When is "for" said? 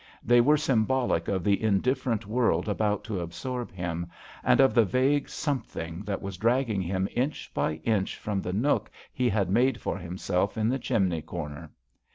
9.79-9.99